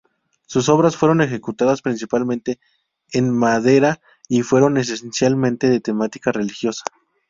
[0.47, 2.59] Sus obras fueron ejecutadas principalmente
[3.11, 6.83] en madera y fueron esencialmente de temática religiosa.